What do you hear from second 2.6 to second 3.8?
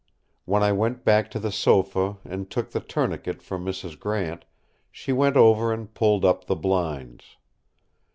the tourniquet from